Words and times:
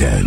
10, 0.00 0.24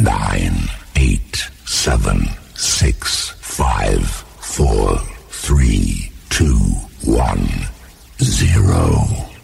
9, 0.00 0.52
8, 0.96 1.50
7, 1.64 2.28
6, 2.54 3.30
5, 3.30 4.06
4, 4.06 4.98
3, 4.98 6.12
2, 6.28 6.44
1, 6.44 7.48
0. 8.18 8.92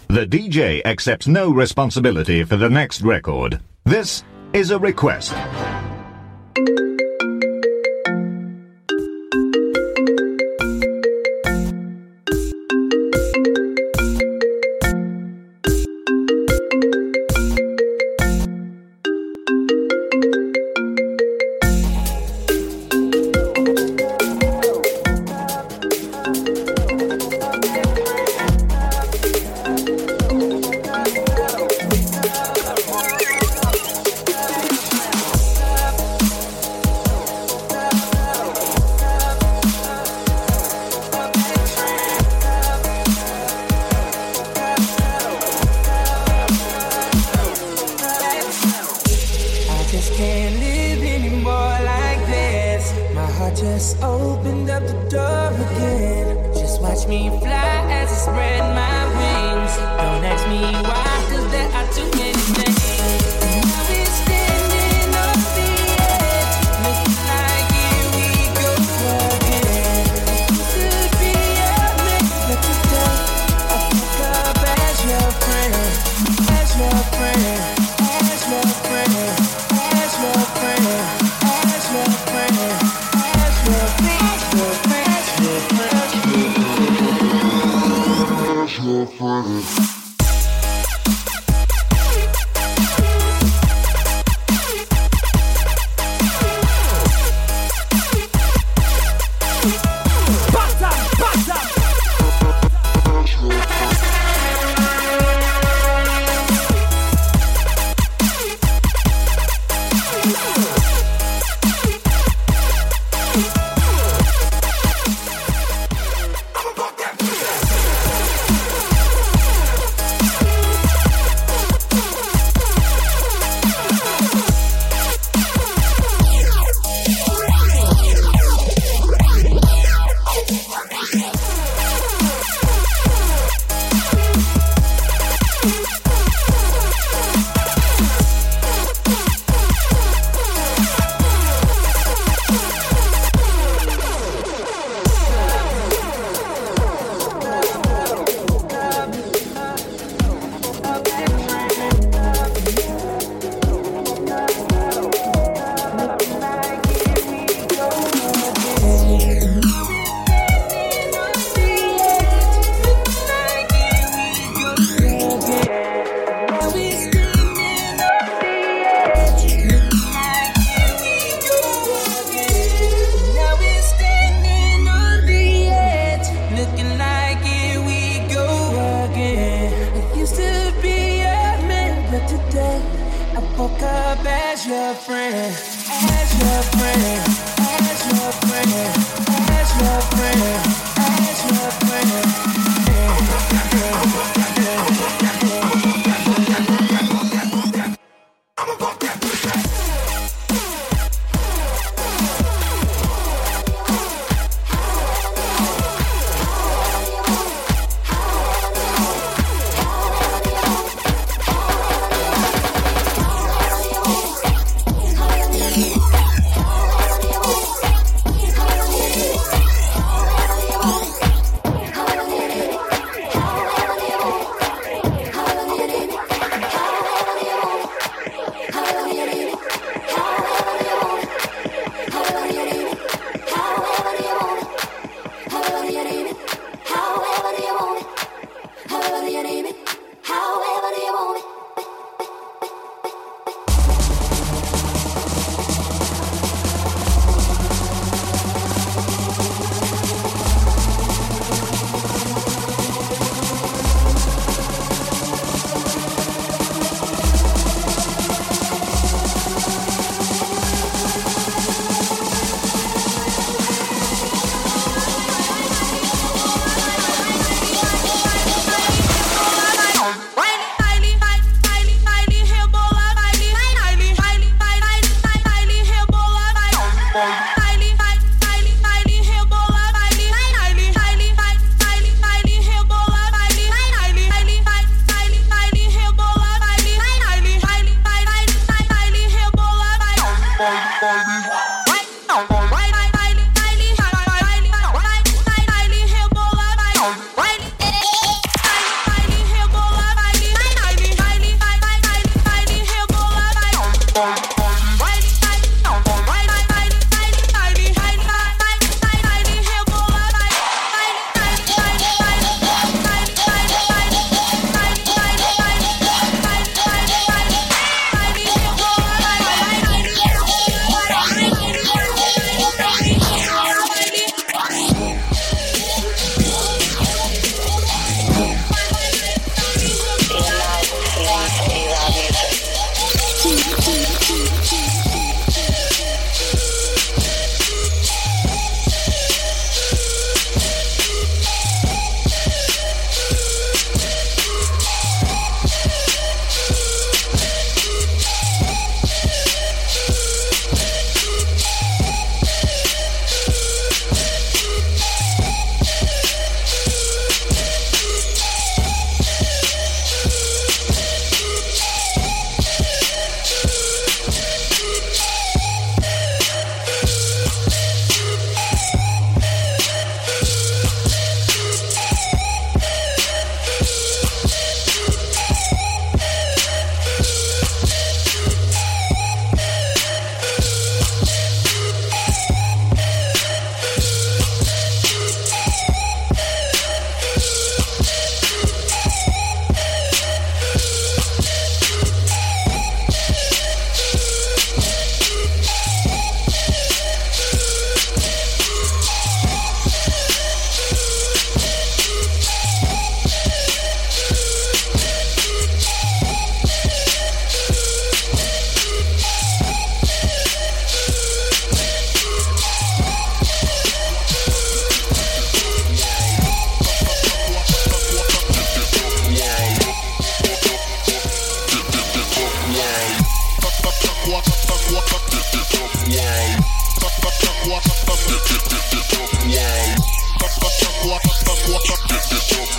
The 0.09 0.27
DJ 0.27 0.83
accepts 0.85 1.27
no 1.27 1.51
responsibility 1.51 2.45
for 2.45 2.59
the 2.59 2.69
next 2.69 3.01
record. 3.01 3.61
This 3.85 4.25
is 4.53 4.73
a 4.73 4.79
request. 4.79 5.33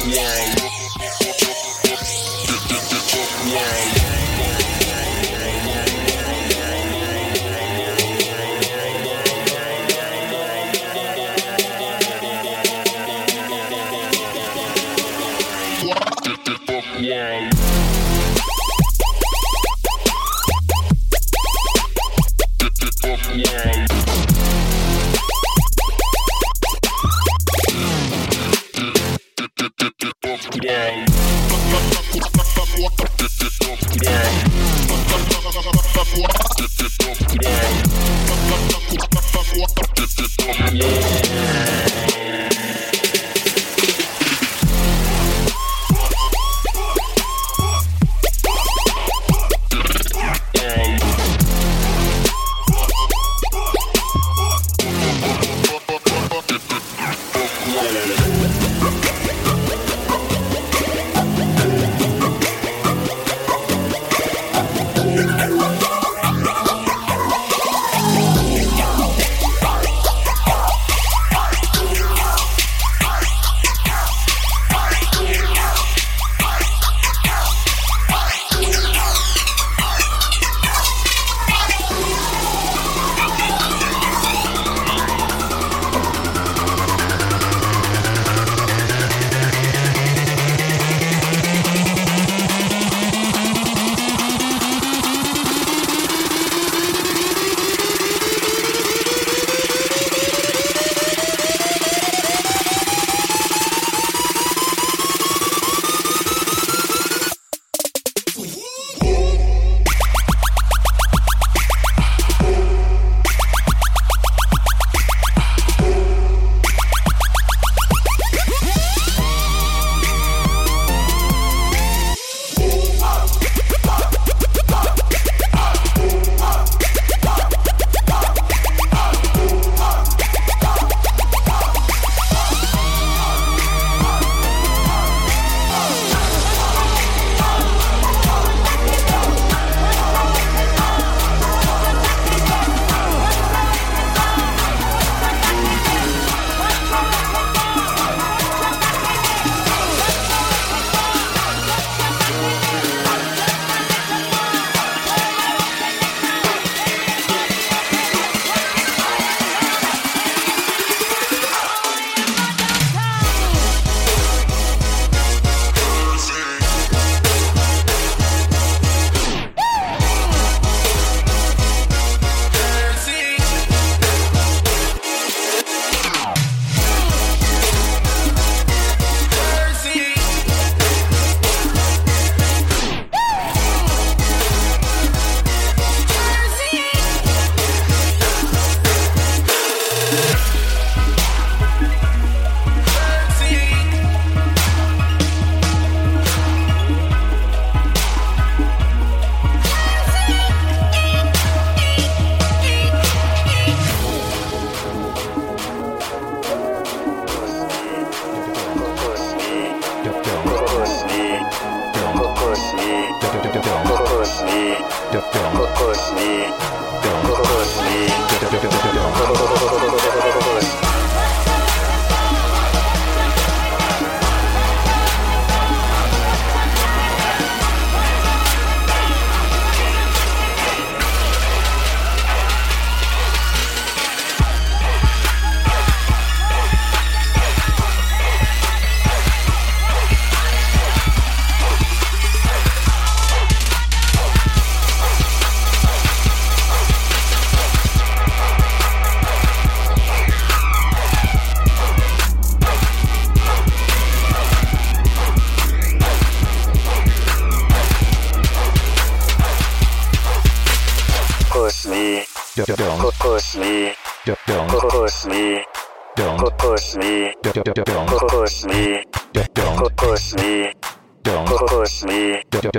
Whoa. 0.06 0.62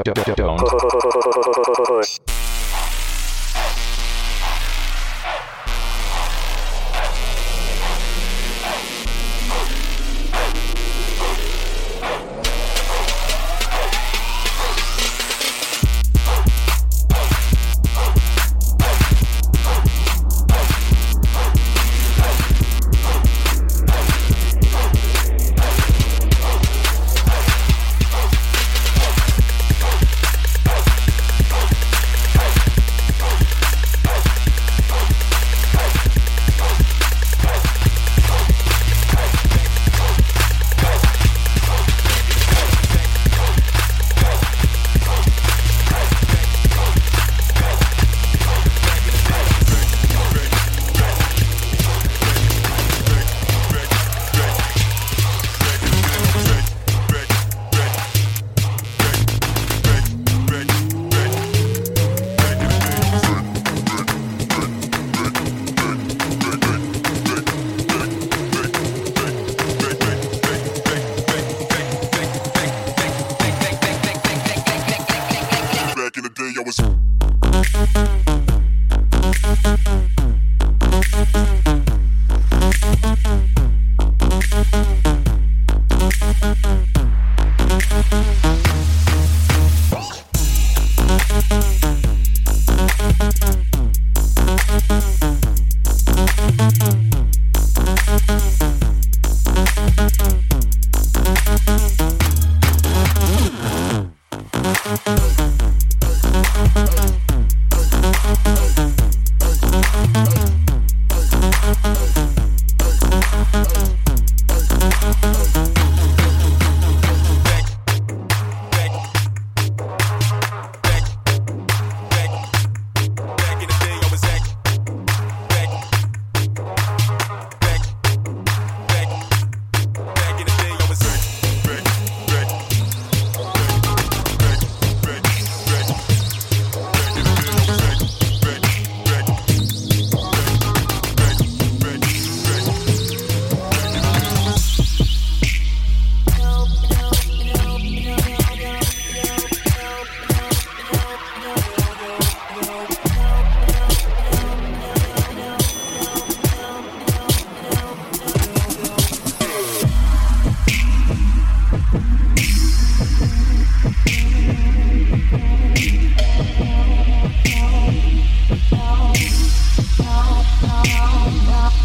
don't. 0.05 1.44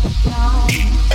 down. 0.01 1.08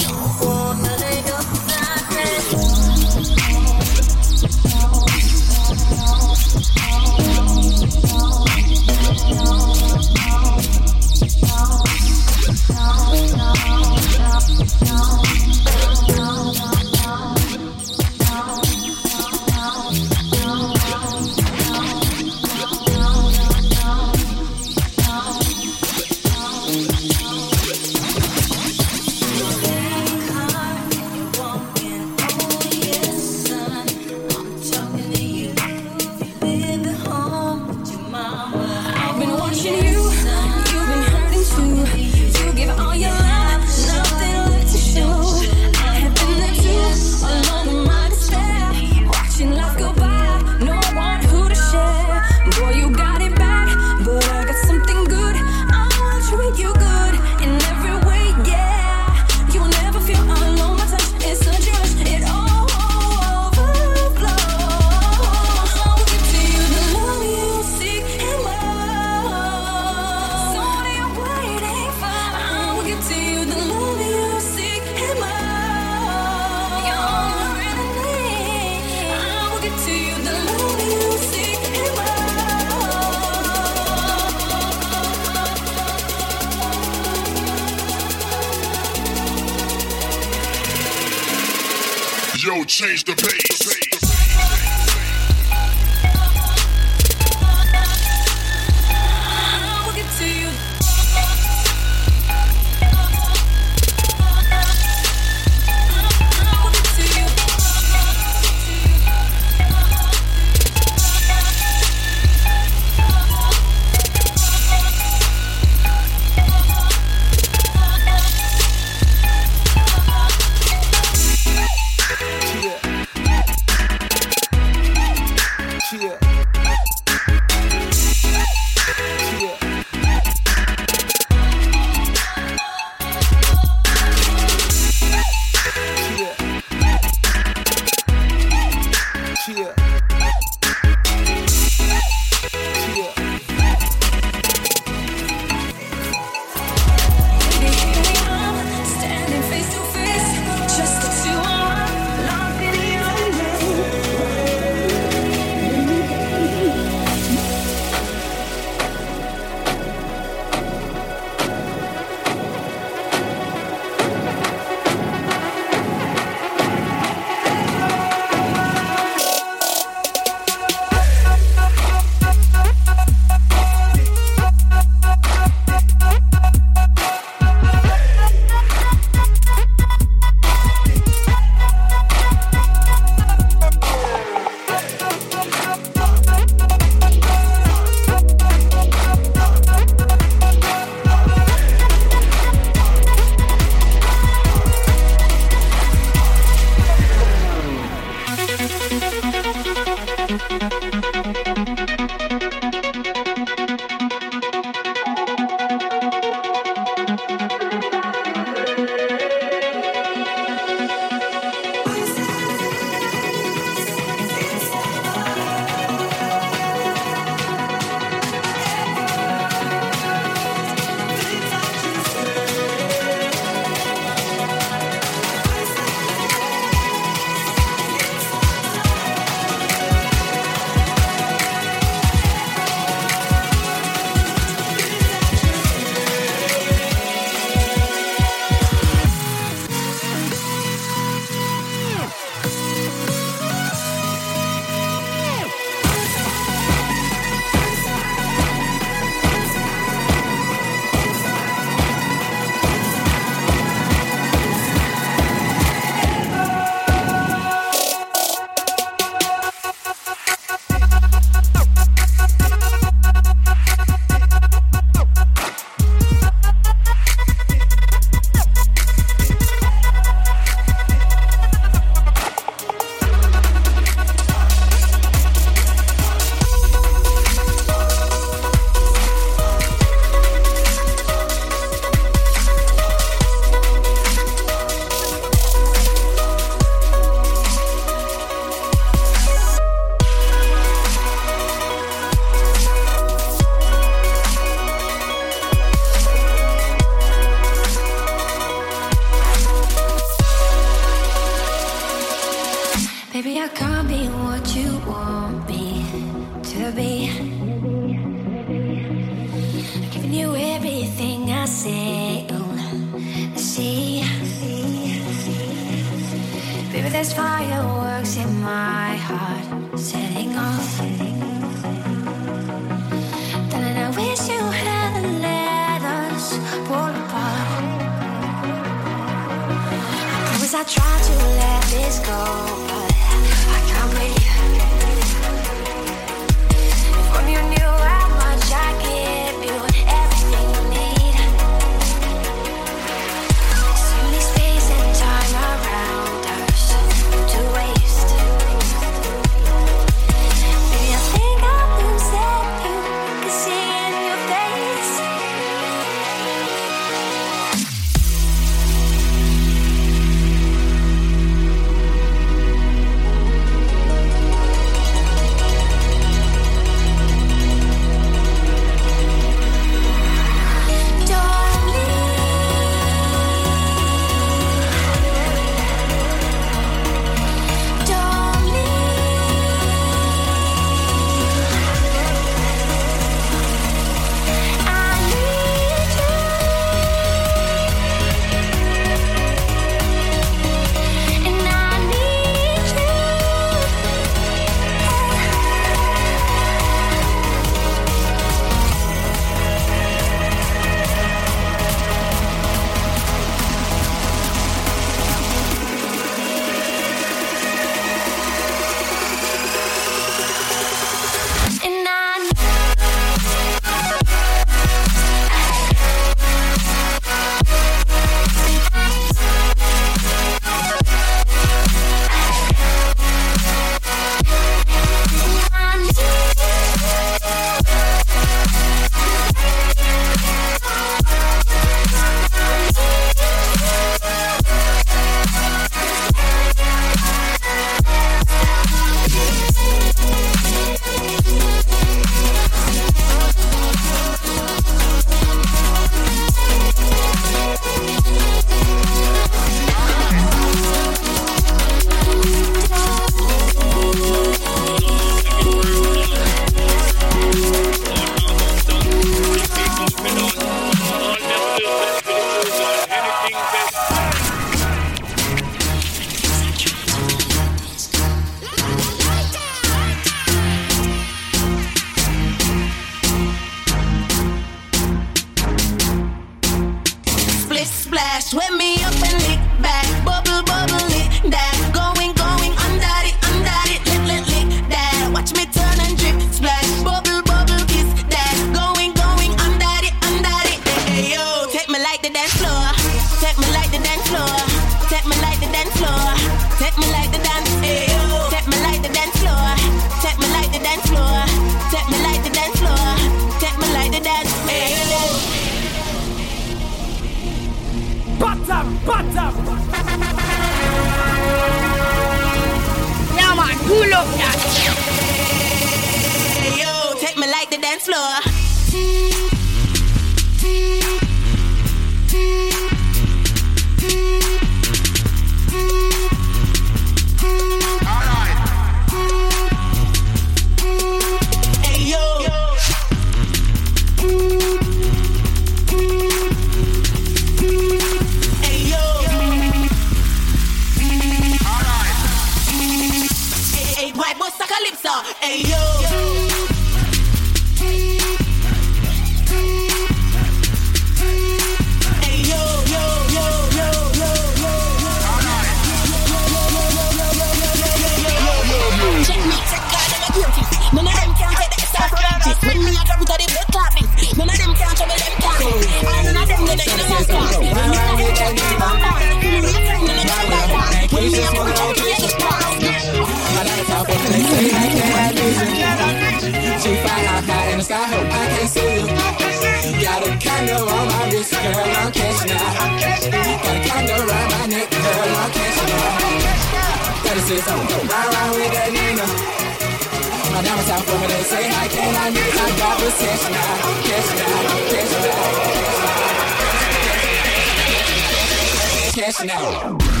international. 599.19 600.00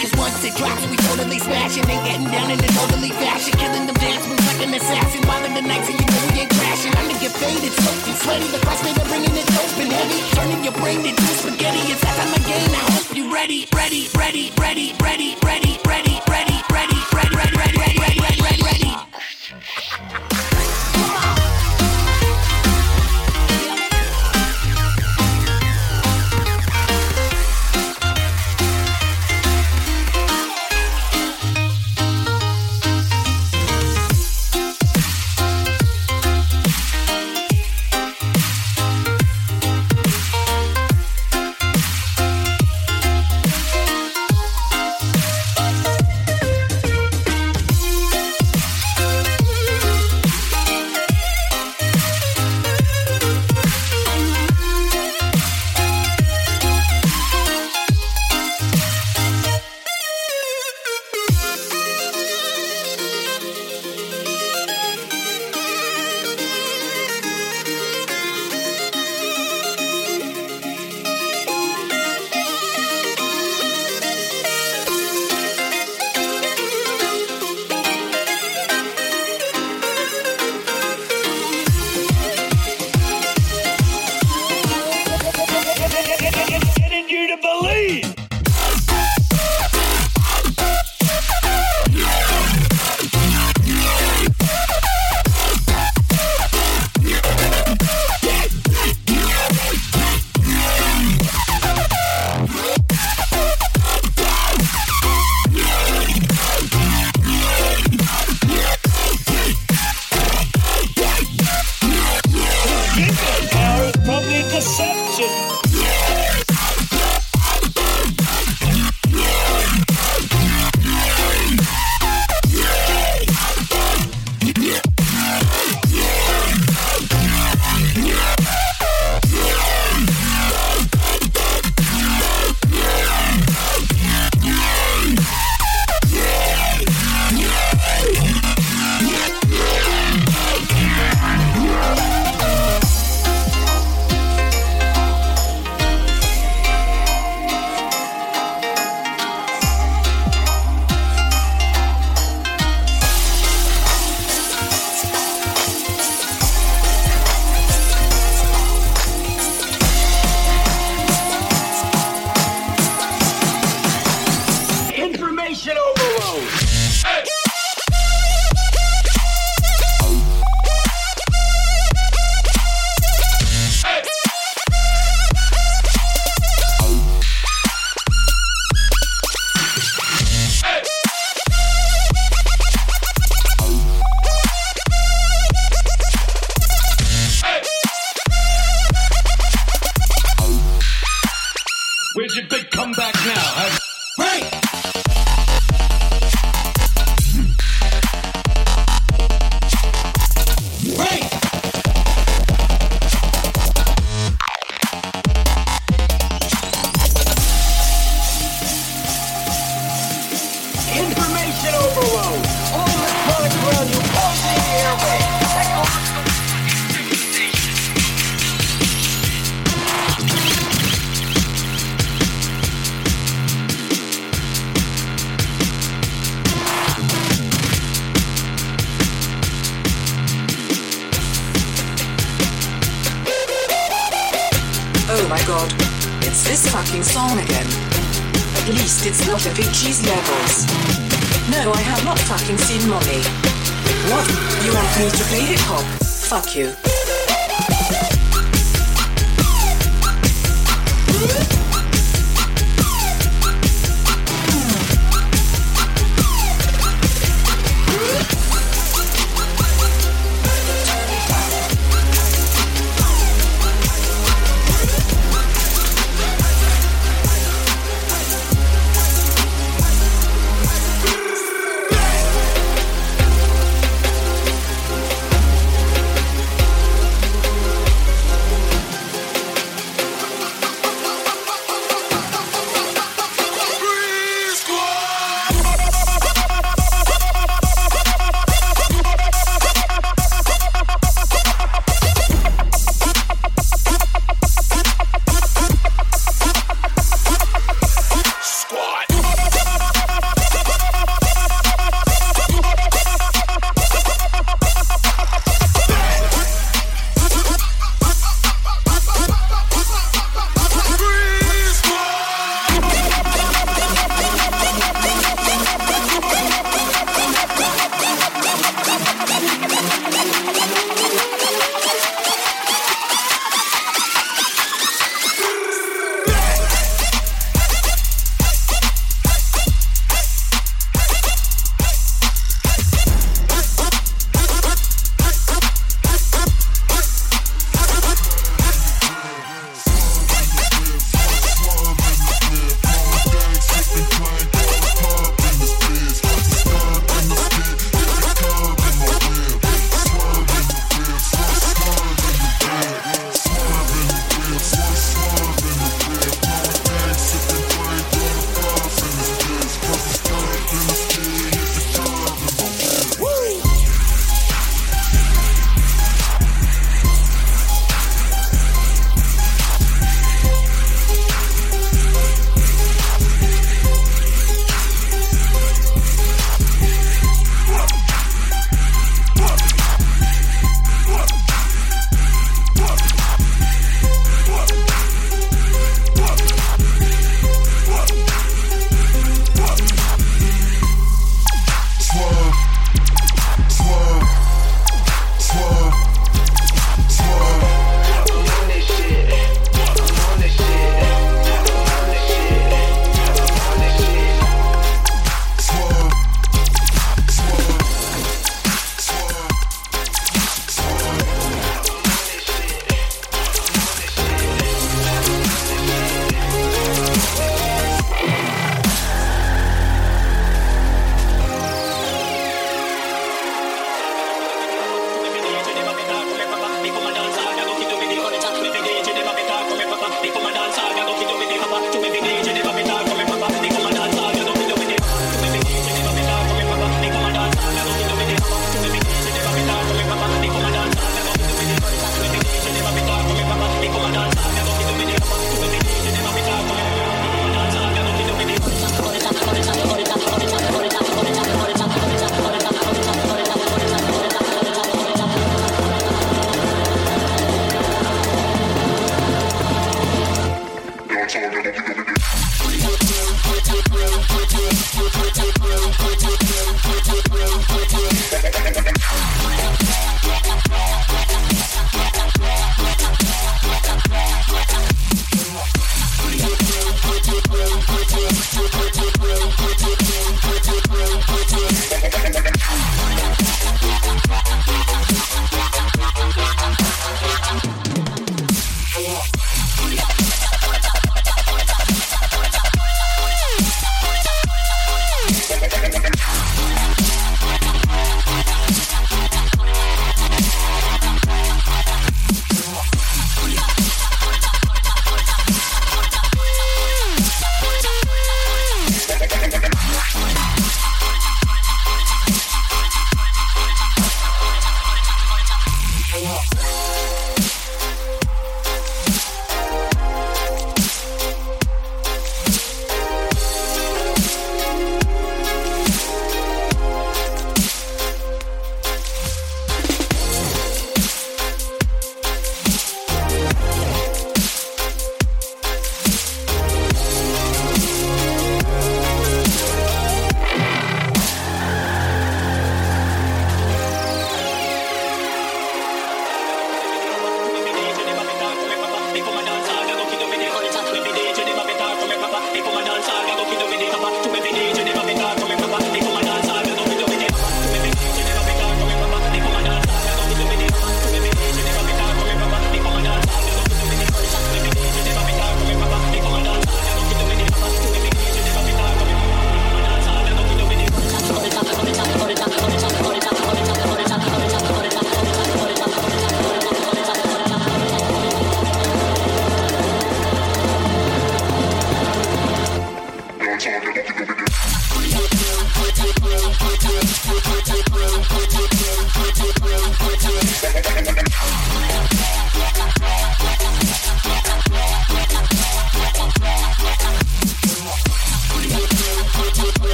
Cause 0.00 0.12
once 0.18 0.42
it 0.44 0.54
drops, 0.56 0.86
we 0.90 0.96
totally 0.96 1.38
smash 1.38 1.78
it. 1.78 1.86
They 1.86 1.94
getting 2.02 2.26
down 2.26 2.50
in 2.50 2.58
an 2.58 2.74
orderly 2.82 3.10
fashion. 3.10 3.54
Killing 3.58 3.86
them 3.86 3.94
dance 3.94 4.26
moves 4.26 4.46
like 4.46 4.66
an 4.66 4.74
assassin. 4.74 5.22
Wildin' 5.22 5.54
the 5.54 5.62
nights 5.62 5.86
so 5.86 5.92
you 5.94 6.06
know 6.06 6.22
we 6.34 6.40
ain't 6.42 6.50
crashing. 6.50 6.92
I'm 6.98 7.06
gonna 7.06 7.20
get 7.20 7.32
faded, 7.32 7.72
soaking, 7.72 8.18
sweaty. 8.18 8.48
The 8.50 8.58
crossfader 8.66 9.06
bringing 9.06 9.34
it 9.34 9.46
open 9.54 9.88
heavy. 9.94 10.18
Turning 10.34 10.64
your 10.64 10.74
brain 10.74 11.06
into 11.06 11.22
spaghetti. 11.38 11.78
It's 11.92 12.02
that 12.02 12.16
time 12.18 12.34
again. 12.42 12.70
I 12.74 12.82
hope 12.90 13.16
you 13.16 13.32
ready, 13.32 13.68
ready, 13.74 14.08
ready, 14.18 14.52
ready, 14.58 14.94
ready, 15.00 15.36
ready, 15.44 15.78
ready. 15.86 16.23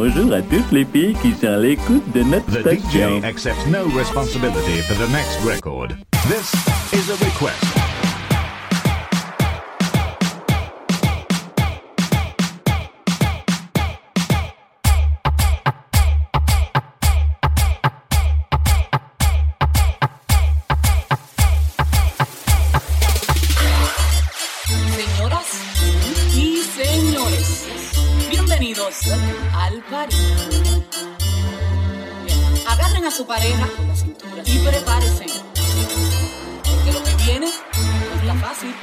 bonjour 0.00 0.32
à 0.32 0.40
toutes 0.40 0.72
les 0.72 0.86
filles 0.86 1.14
qui 1.20 1.34
sont 1.34 1.46
à 1.46 1.58
l'écoute 1.58 2.10
de 2.14 2.22
notre 2.22 2.46
The 2.46 2.60
station. 2.60 3.20
DJ 3.20 3.24
accepts 3.24 3.66
no 3.66 3.84
responsibility 3.94 4.80
for 4.88 4.94
the 4.94 5.10
next 5.12 5.38
record. 5.44 5.94
This 6.26 6.54
is 6.94 7.10
a 7.10 7.22
request. 7.22 7.79
Y 34.22 34.58
prepárense. 34.58 35.26
Porque 36.62 36.92
lo 36.92 37.02
que 37.02 37.24
viene 37.24 37.46
no 37.46 38.20
está 38.20 38.34
fácil. 38.34 38.74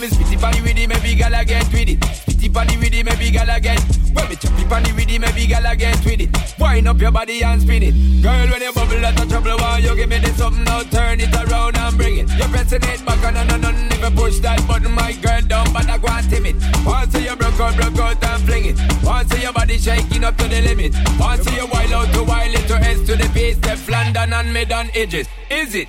When 0.00 0.10
me 0.10 0.14
spitty 0.14 0.40
body 0.40 0.60
with 0.60 0.76
it, 0.76 0.88
maybe 0.88 1.14
gala 1.14 1.44
get 1.44 1.64
with 1.72 1.88
it. 1.88 2.00
Spitty 2.00 2.52
body 2.52 2.76
with 2.76 2.92
it, 2.92 3.04
maybe 3.04 3.30
gala 3.30 3.58
get. 3.60 3.80
When 4.12 4.28
me 4.28 4.36
choppy 4.36 4.64
body 4.64 4.92
with 4.92 5.08
it, 5.08 5.18
maybe 5.20 5.46
gala 5.46 5.74
get 5.74 6.04
with 6.04 6.20
it. 6.20 6.28
Wind 6.58 6.88
up 6.88 7.00
your 7.00 7.10
body 7.10 7.42
and 7.42 7.62
spin 7.62 7.82
it. 7.82 7.94
Girl, 8.22 8.46
when 8.50 8.60
you 8.60 8.72
bubble 8.72 9.04
out 9.04 9.20
of 9.20 9.28
trouble, 9.28 9.56
why 9.56 9.78
you 9.78 9.96
give 9.96 10.08
me 10.08 10.18
this 10.18 10.36
something 10.36 10.64
now? 10.64 10.82
Turn 10.82 11.20
it 11.20 11.34
around 11.34 11.76
and 11.78 11.96
bring 11.96 12.18
it. 12.18 12.28
You're 12.36 12.48
pressing 12.48 12.82
it 12.82 13.04
back 13.06 13.24
on 13.24 13.36
and 13.36 13.52
on 13.52 13.64
and 13.64 13.88
never 13.88 14.14
push 14.14 14.38
that 14.40 14.66
button, 14.68 14.92
my 14.92 15.12
girl 15.12 15.40
but 15.72 15.88
I 15.88 15.98
go 15.98 16.08
and 16.08 16.28
timid. 16.28 16.56
Once 16.84 17.14
you 17.14 17.36
broke 17.36 17.60
out, 17.60 17.76
broke 17.76 17.98
out 17.98 18.24
and 18.24 18.42
fling 18.44 18.64
it. 18.66 18.76
Once 19.02 19.42
your 19.42 19.52
body 19.52 19.78
shaking 19.78 20.24
up 20.24 20.36
to 20.36 20.48
the 20.48 20.60
limit. 20.60 20.92
Once 21.18 21.46
you 21.50 21.66
wild 21.72 21.92
out 21.92 22.12
to 22.12 22.22
wild 22.24 22.54
it 22.54 22.68
to 22.68 22.76
S 22.76 23.00
to 23.06 23.16
the 23.16 23.30
base, 23.32 23.56
step 23.56 23.78
London 23.88 24.32
and 24.32 24.52
mid 24.52 24.72
on 24.72 24.90
edges. 24.94 25.26
Is 25.50 25.74
it? 25.74 25.88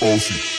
Bossy. 0.00 0.57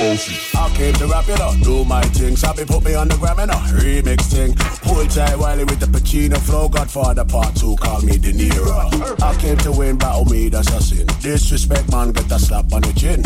I 0.00 0.72
came 0.76 0.94
to 0.94 1.08
rap 1.08 1.28
it 1.28 1.40
up, 1.40 1.58
do 1.60 1.84
my 1.84 2.00
thing. 2.02 2.36
Sabi 2.36 2.64
put 2.64 2.84
me 2.84 2.94
on 2.94 3.08
the 3.08 3.16
gram 3.16 3.40
and 3.40 3.50
a 3.50 3.54
remix 3.54 4.30
thing. 4.30 4.54
Hold 4.84 5.10
tight 5.10 5.36
Wiley 5.36 5.64
with 5.64 5.80
the 5.80 5.86
Pacino 5.86 6.38
flow. 6.38 6.68
Godfather 6.68 7.24
part 7.24 7.56
two, 7.56 7.74
call 7.76 8.00
me 8.02 8.16
De 8.16 8.32
Niro. 8.32 9.20
I 9.20 9.34
came 9.40 9.56
to 9.58 9.72
win, 9.72 9.98
battle 9.98 10.24
me, 10.26 10.48
that's 10.50 10.70
a 10.72 10.80
sin. 10.80 11.06
Disrespect, 11.20 11.90
man, 11.90 12.12
get 12.12 12.30
a 12.30 12.38
slap 12.38 12.72
on 12.72 12.82
the 12.82 12.92
chin. 12.92 13.22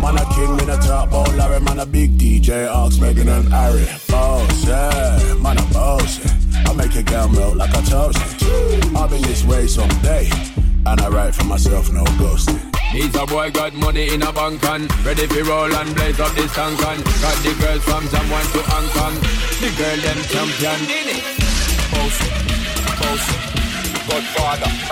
Man 0.00 0.16
a 0.16 0.24
king, 0.34 0.56
me 0.56 0.64
a 0.72 0.78
top 0.78 1.10
ball, 1.10 1.30
Larry, 1.36 1.60
man 1.60 1.80
a 1.80 1.84
big 1.84 2.16
DJ, 2.16 2.70
Ox, 2.72 2.98
Megan 2.98 3.28
and 3.28 3.52
Harry. 3.52 3.86
Boss, 4.08 4.66
yeah, 4.66 5.34
man 5.42 5.58
a 5.58 5.62
boss, 5.74 6.24
yeah. 6.24 6.70
I 6.70 6.72
make 6.72 6.94
a 6.96 7.02
girl 7.02 7.28
melt 7.28 7.56
like 7.56 7.76
a 7.76 7.82
toast. 7.82 8.18
I've 8.96 9.10
been 9.10 9.20
this 9.22 9.44
way 9.44 9.66
someday, 9.66 10.30
and 10.86 11.00
I 11.02 11.08
write 11.08 11.34
for 11.34 11.44
myself, 11.44 11.92
no 11.92 12.04
ghosting. 12.16 12.63
He's 12.94 13.14
a 13.16 13.26
boy 13.26 13.50
got 13.50 13.74
money 13.74 14.14
in 14.14 14.22
a 14.22 14.32
bank 14.32 14.62
and 14.64 14.86
ready 15.04 15.26
for 15.26 15.42
roll 15.42 15.74
and 15.74 15.94
blaze 15.96 16.20
up 16.20 16.32
this 16.32 16.54
tank 16.54 16.78
and 16.78 17.02
got 17.02 17.36
the 17.42 17.52
girls 17.58 17.82
from 17.82 18.06
someone 18.06 18.46
to 18.54 18.60
Hong 18.70 18.88
Kong. 18.94 19.14
The 19.58 19.70
girl 19.74 19.98
them 19.98 20.20
champion 20.30 20.80
in 20.98 21.06
it. 21.18 21.24
Bossy, 21.90 22.30
bossy. 23.02 23.54
Godfather, 24.06 24.83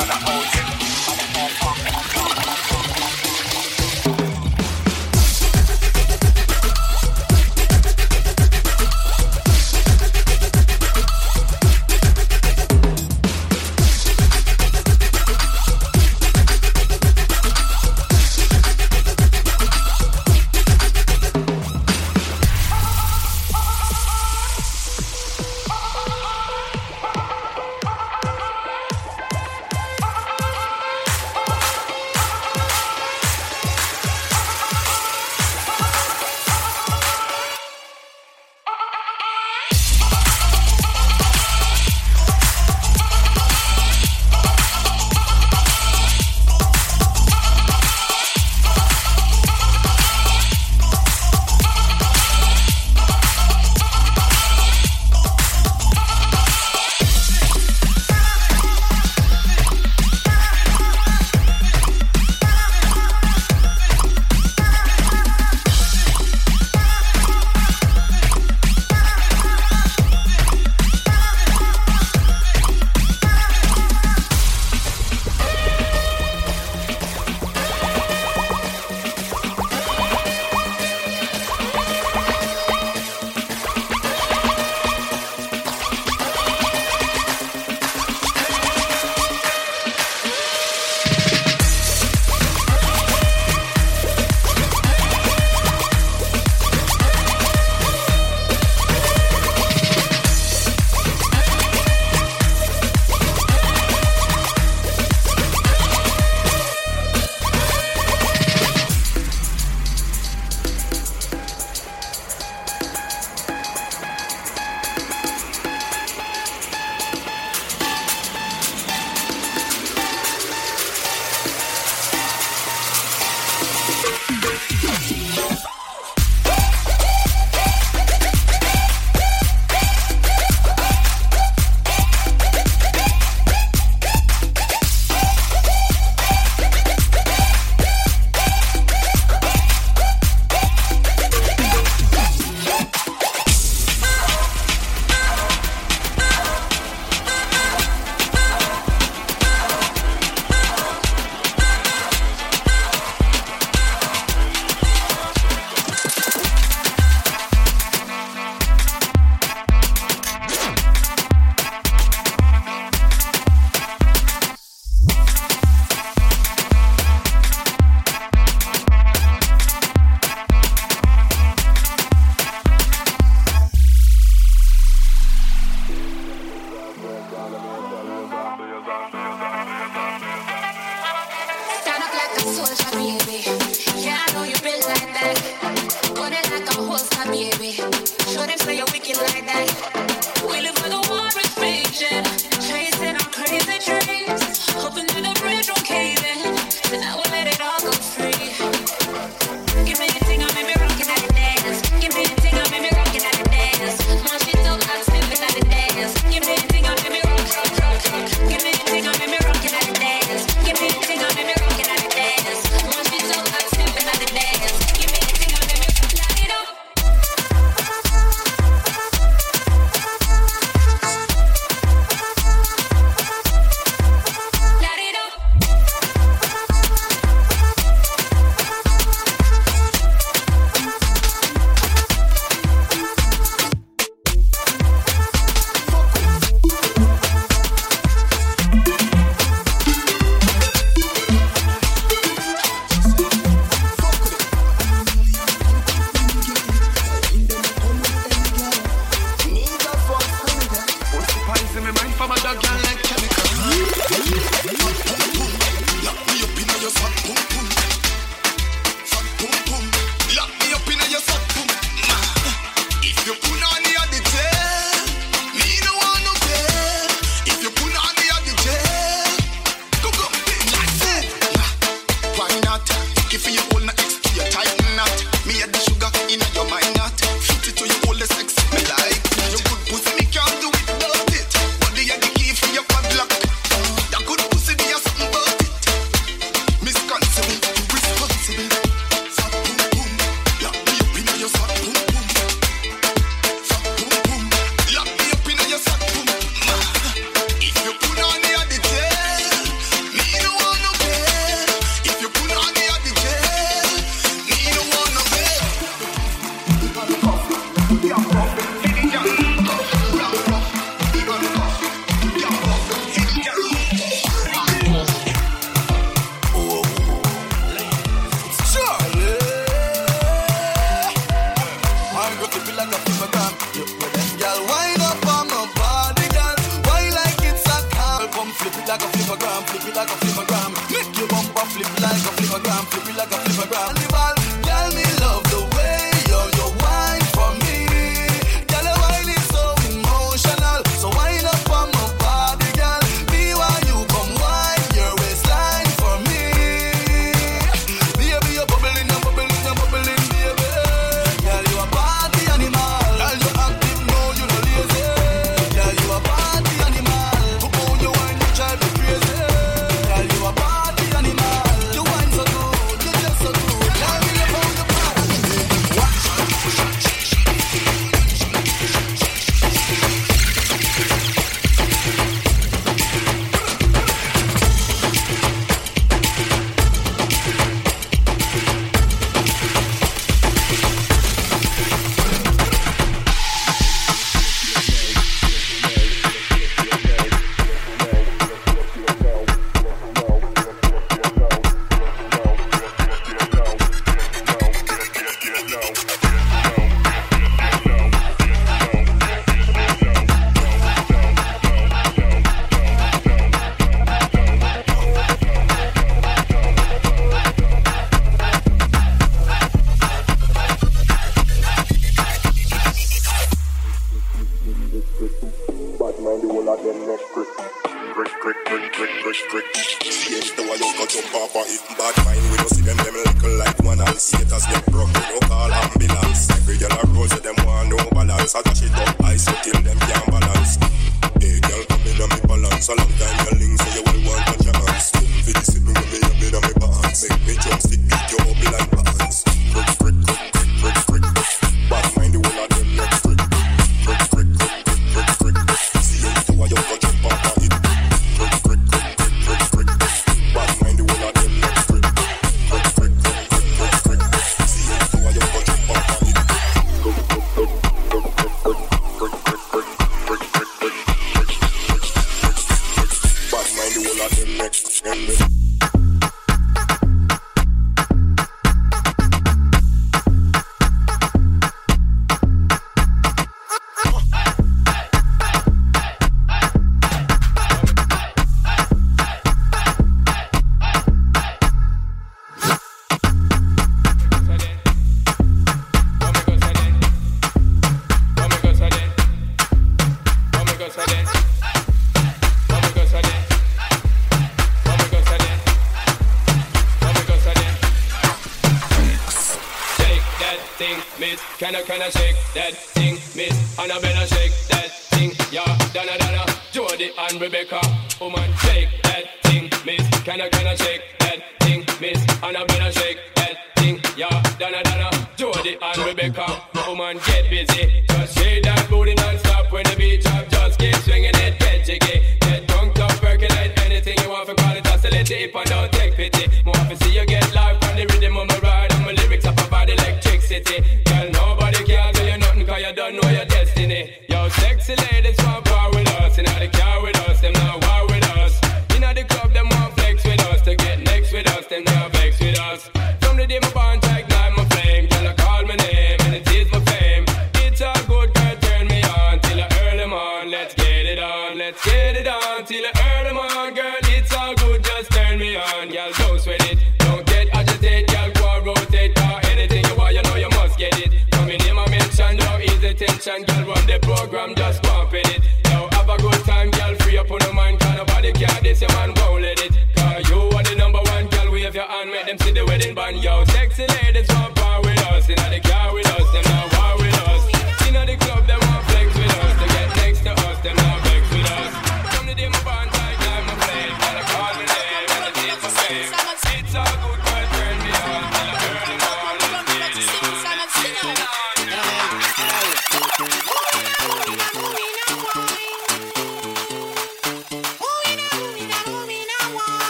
Can 510.24 510.40
I, 510.40 510.74
shake 510.76 511.02
that 511.18 511.42
thing, 511.58 511.84
miss? 512.00 512.22
And 512.44 512.56
better 512.68 512.92
shake 512.92 513.18
that 513.34 513.56
thing, 513.74 514.00
yeah. 514.16 514.40
Donna, 514.56 514.80
Donna, 514.84 515.10
Jody 515.36 515.76
and 515.82 515.98
Rebecca. 515.98 516.62
Woman, 516.86 517.18
get 517.26 517.50
busy. 517.50 518.04
Just 518.08 518.38
shake 518.38 518.62
that 518.62 518.88
booty 518.88 519.14
non-stop 519.14 519.72
when 519.72 519.82
the 519.82 519.96
beat 519.96 520.22
drop. 520.22 520.48
Just 520.48 520.78
keep 520.78 520.94
swinging 520.94 521.32
it, 521.34 521.58
get. 521.58 522.38
Get 522.40 522.68
drunk, 522.68 523.00
up, 523.00 523.10
percolate 523.18 523.76
anything 523.80 524.16
you 524.22 524.30
want 524.30 524.48
for 524.48 524.54
quality. 524.54 524.88
Oscillate 524.88 525.28
it 525.28 525.50
if 525.50 525.56
I 525.56 525.64
don't 525.64 525.90
take 525.90 526.14
pity. 526.14 526.62
More 526.64 526.74
to 526.74 526.96
see 527.02 527.14
you 527.14 527.22
again. 527.22 527.41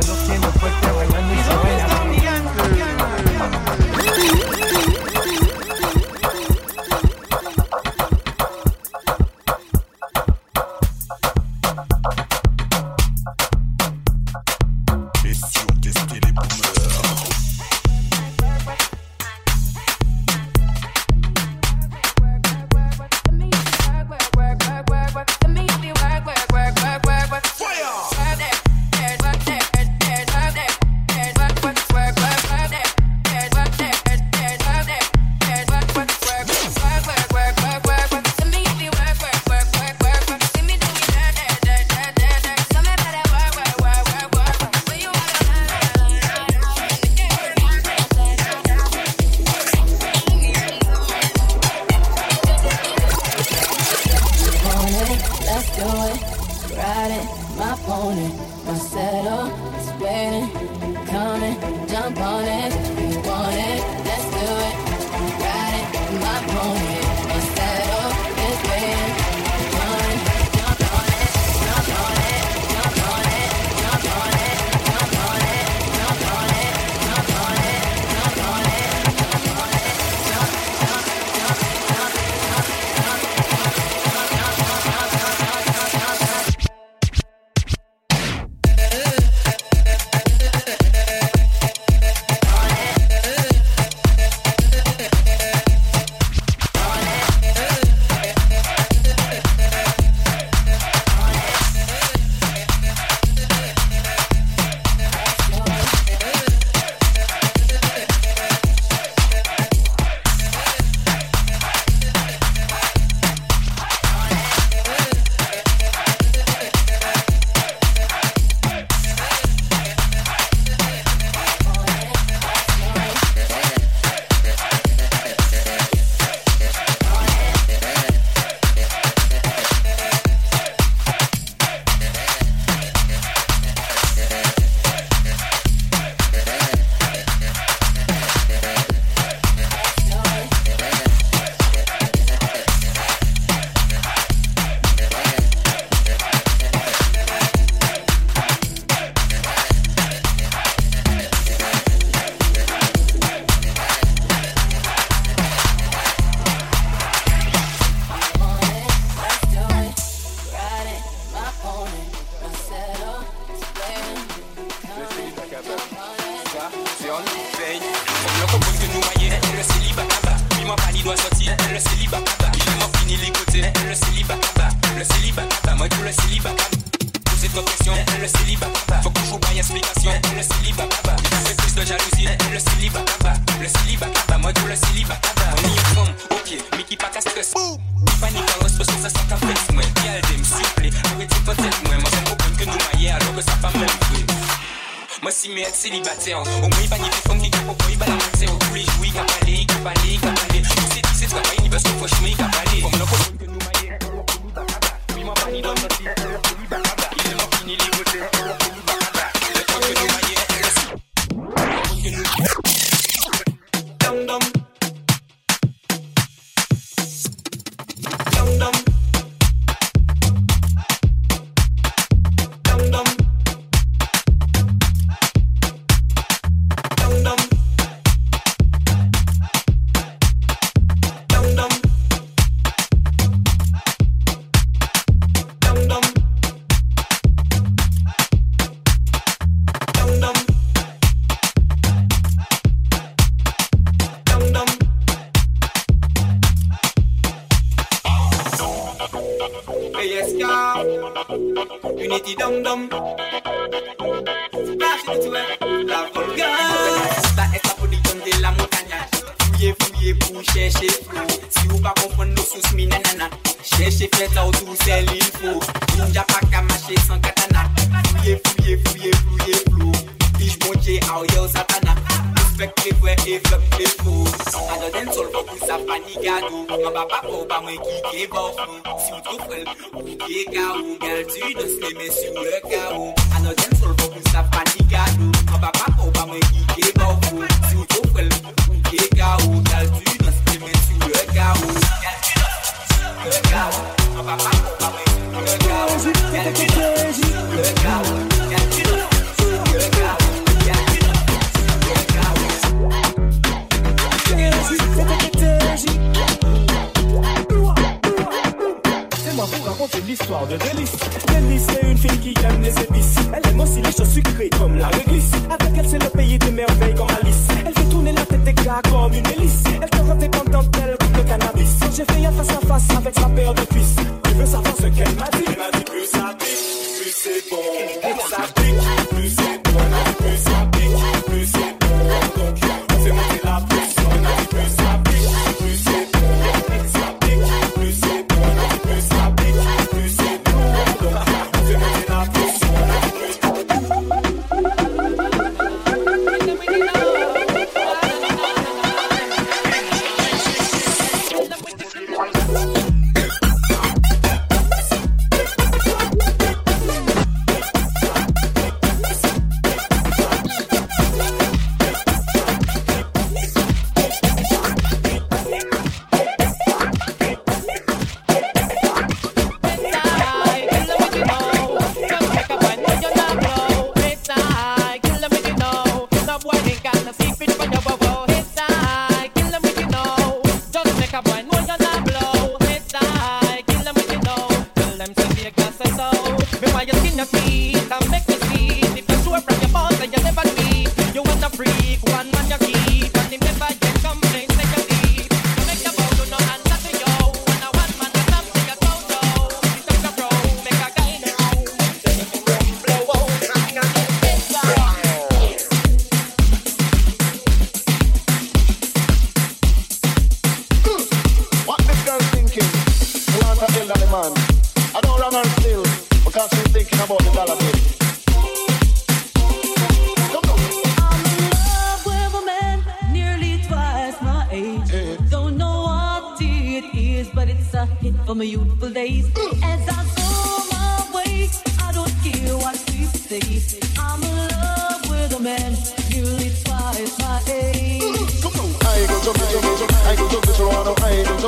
calor 0.00 0.16
tiene 0.26 0.46
fuerte 0.58 0.90
bailando 0.90 1.34
y 1.34 1.63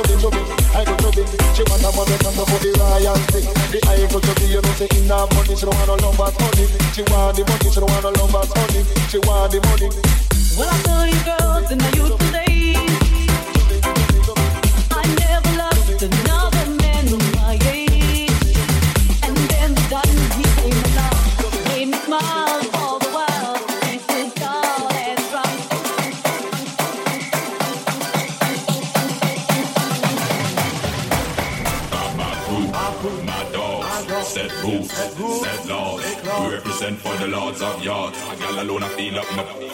body 0.07 0.21
to 0.21 0.29
me, 0.31 0.41
I 0.73 0.85
go 0.85 0.95
to 0.95 1.09
me. 1.11 1.37
She 1.55 1.63
want 1.67 1.83
a 1.83 1.91
money 1.95 2.17
come 2.23 2.39
for 2.39 2.59
the 2.63 2.71
royalty. 2.79 3.41
The 3.71 3.79
I 3.87 4.07
go 4.11 4.19
to 4.19 4.31
me, 4.41 4.47
you 4.51 4.61
know 4.61 4.73
say 4.73 4.87
in 4.95 5.07
her 5.07 5.27
money, 5.35 5.55
she 5.55 5.65
don't 5.65 5.75
want 5.75 5.87
no 5.87 5.95
love 6.07 6.17
but 6.17 6.33
money. 6.39 6.65
She 6.93 7.03
want 7.11 7.35
the 7.35 7.43
money, 7.43 7.69
she 7.69 7.79
don't 7.79 7.89
want 7.89 8.03
no 8.03 8.09
love 8.11 8.31
but 8.31 8.47
money. 8.55 8.81
She 9.09 9.17
want 9.19 9.51
the 9.51 9.59
money. 9.67 9.89
Well 10.57 10.69
I 10.69 10.77
tell 10.83 11.05
you 11.05 11.23
girl. 11.23 11.36
I 38.83 38.89
feel 38.89 39.17
up 39.19 39.35
now. 39.35 39.66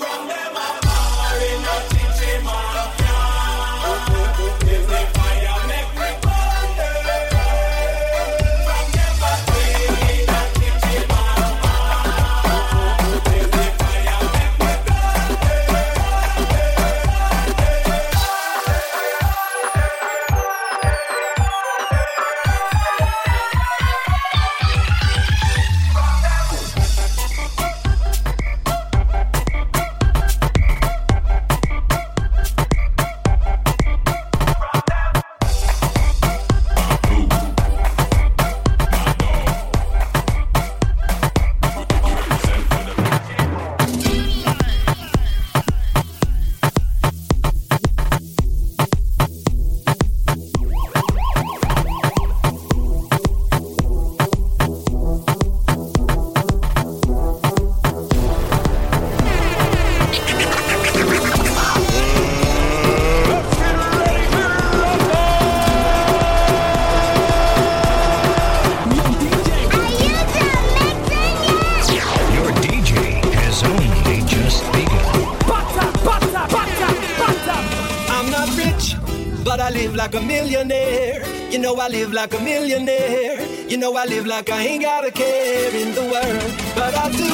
like 82.23 82.39
a 82.39 82.43
millionaire. 82.43 83.35
You 83.67 83.75
know 83.75 83.97
I 83.97 84.05
live 84.05 84.25
like 84.25 84.49
I 84.49 84.61
ain't 84.61 84.83
got 84.83 85.05
a 85.05 85.11
care 85.11 85.75
in 85.75 85.93
the 85.93 86.05
world, 86.13 86.51
but 86.73 86.95
I 86.95 87.11
do. 87.11 87.31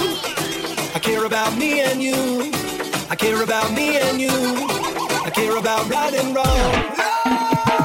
I 0.96 1.00
care 1.00 1.26
about 1.26 1.56
me 1.60 1.82
and 1.82 2.02
you. 2.02 2.52
I 3.08 3.16
care 3.16 3.44
about 3.44 3.72
me 3.74 3.98
and 3.98 4.20
you. 4.20 4.34
I 5.28 5.30
care 5.30 5.56
about 5.58 5.88
right 5.92 6.16
and 6.16 6.34
wrong. 6.34 6.74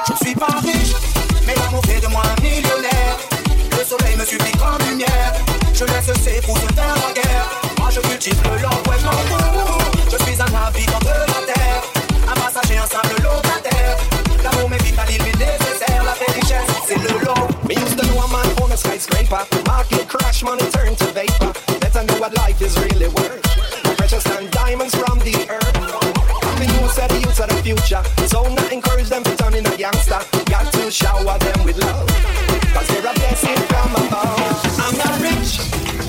Je 0.09 0.15
suis 0.25 0.35
Paris, 0.35 0.73
riche, 0.73 0.95
mais 1.47 1.55
l'amour 1.57 1.83
fait 1.85 2.01
de 2.01 2.09
moi 2.09 2.23
un 2.25 2.41
millionnaire. 2.41 3.19
Le 3.79 3.85
soleil 3.85 4.17
me 4.17 4.25
suffit 4.25 4.57
comme 4.57 4.81
lumière. 4.89 5.35
Je 5.75 5.85
laisse 5.85 6.11
ces 6.25 6.41
pour 6.47 6.57
se 6.57 6.69
faire 6.73 6.97
la 7.05 7.13
guerre. 7.13 7.47
Moi 7.81 7.91
je 7.91 8.01
cultive 8.01 8.41
l'or, 8.63 8.83
ouais, 8.89 9.44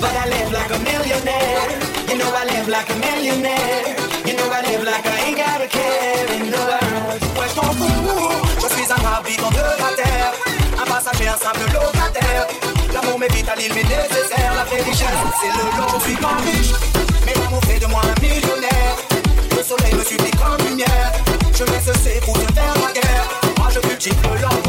but 0.00 0.14
I 0.14 0.28
live 0.28 0.52
like 0.52 0.70
a 0.70 0.78
millionaire. 0.78 1.68
You 2.08 2.16
know 2.18 2.30
I 2.32 2.44
live 2.44 2.68
like 2.68 2.88
a 2.90 2.96
millionaire. 2.96 3.96
You 4.26 4.34
know 4.36 4.48
I 4.50 4.60
live 4.68 4.84
like 4.84 5.06
I 5.06 5.16
ain't 5.26 5.36
got 5.36 5.60
a 5.60 5.66
care 5.66 6.26
in 6.36 6.50
the 6.50 6.62
world. 6.68 7.20
Ouais, 7.38 7.48
je 7.48 7.60
fous, 7.78 8.32
je 8.62 8.68
suis 8.74 8.88
un 8.92 9.02
habitant 9.12 9.50
de 9.50 9.64
la 9.82 9.90
terre, 9.96 10.32
un 10.80 10.84
passager, 10.84 11.28
un 11.28 11.36
simple 11.36 11.66
locataire. 11.72 12.46
L'amour 12.92 13.18
m'est 13.18 13.32
vital, 13.32 13.58
il 13.60 13.72
m'est 13.74 13.84
nécessaire. 13.84 14.52
La 14.56 14.64
vraie 14.64 14.82
richesse, 14.82 15.22
c'est 15.40 15.52
le 15.56 15.64
lot, 15.76 15.98
je 15.98 16.04
suis 16.04 16.16
pas 16.16 16.36
riche, 16.44 16.72
mais 17.24 17.34
l'amour 17.34 17.62
fait 17.66 17.78
de 17.78 17.86
moi 17.86 18.00
un 18.02 18.20
millionnaire. 18.20 18.96
Le 19.56 19.62
soleil 19.62 19.94
me 19.94 20.04
supplie 20.04 20.30
comme 20.32 20.58
lumière, 20.66 21.12
je 21.54 21.64
mets 21.64 21.80
ce 21.80 21.92
c'est 22.02 22.20
pour 22.24 22.34
te 22.34 22.52
faire 22.52 22.74
la 22.84 22.92
guerre. 22.92 23.24
Moi, 23.58 23.68
je 23.72 23.80
cultive 23.80 24.16
le 24.22 24.65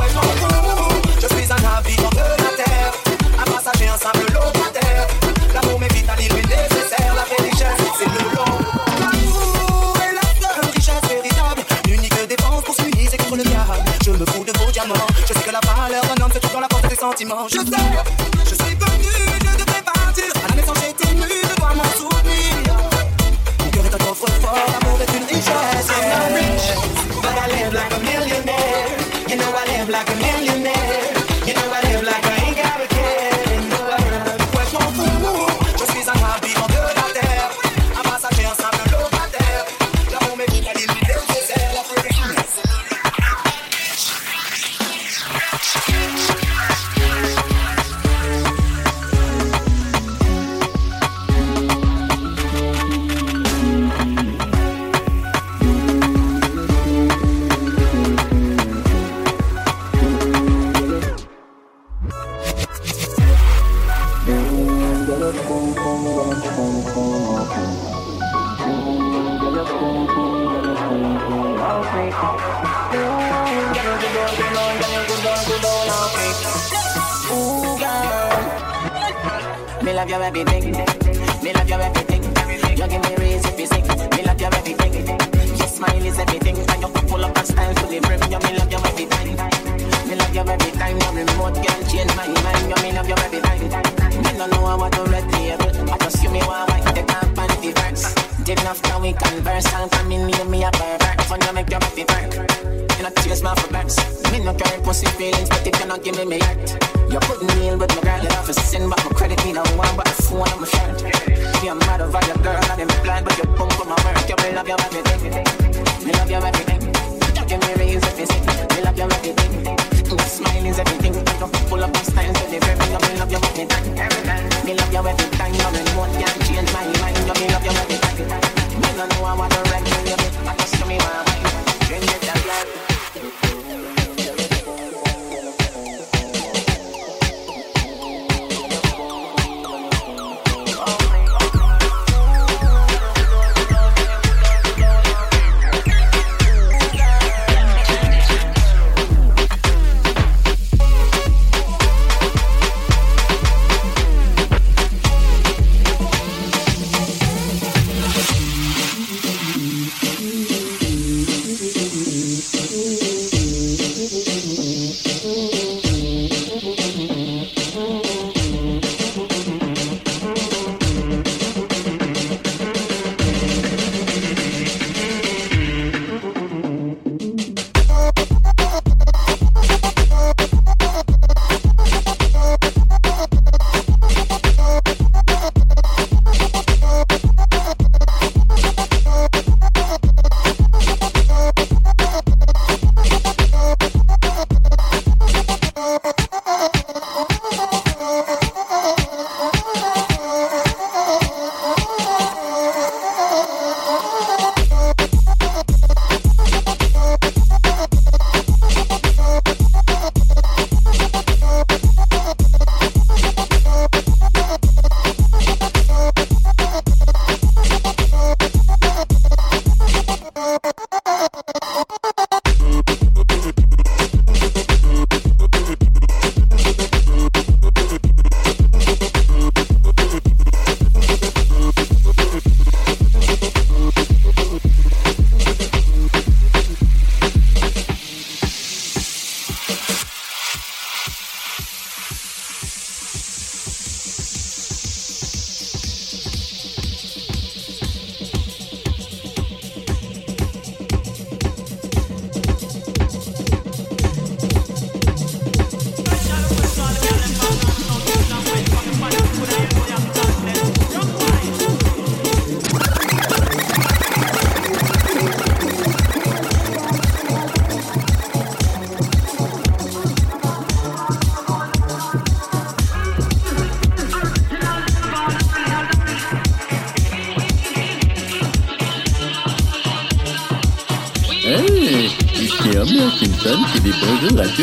dimanche. 17.28 17.52
Je 17.52 17.66
sais. 17.66 18.07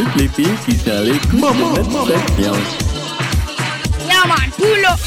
Toutes 0.05 0.17
les 0.21 0.29
filles 0.29 0.57
qui 0.65 0.77
sont 0.77 0.91
à 0.91 1.01
l'écoute 1.01 1.33
de 1.33 1.37
notre 1.39 1.85
station. 1.85 2.55
Yeah, 4.07 4.25
man, 4.27 4.51
pull 4.57 4.85
up 4.85 4.99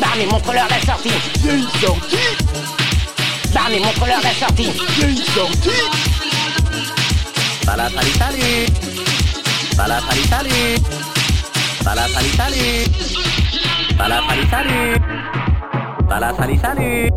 Barney, 0.00 0.26
montre-leur 0.26 0.68
la 0.68 0.80
sortie. 0.80 1.10
Il 1.36 1.46
y 1.46 1.50
a 1.50 1.54
une 1.54 1.68
sortie 1.80 2.16
Barney, 3.54 3.78
montre-leur 3.80 4.20
la 4.22 4.34
sortie. 4.34 4.70
Il 4.96 5.00
y 5.00 5.04
a 5.04 5.08
une 5.08 5.16
sortie 5.16 5.70
salut, 7.64 8.12
salut. 8.18 8.66
Salut, 9.74 10.02
salut, 10.02 10.20
salut. 14.50 14.98
Salut, 16.60 17.08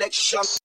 Bad 0.00 0.14
selection. 0.14 0.59